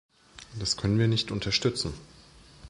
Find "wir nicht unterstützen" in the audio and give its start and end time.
0.97-1.93